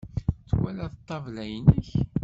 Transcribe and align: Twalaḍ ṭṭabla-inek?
Twalaḍ 0.49 0.91
ṭṭabla-inek? 0.99 1.89